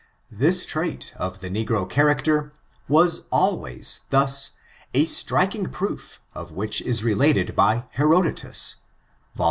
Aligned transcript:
This 0.31 0.65
trait 0.65 1.13
of 1.17 1.41
the 1.41 1.49
negro 1.51 1.87
character 1.87 2.51
was 2.87 3.27
always 3.31 4.07
thus, 4.09 4.53
a 4.95 5.05
striking 5.05 5.67
proof 5.69 6.19
of 6.33 6.49
which 6.51 6.81
is 6.81 7.03
related 7.03 7.55
by 7.55 7.85
Herodotus, 7.91 8.77
Yol. 9.37 9.39